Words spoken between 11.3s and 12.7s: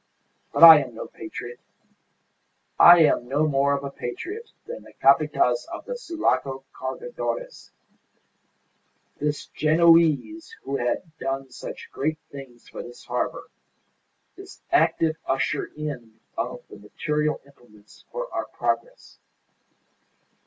such great things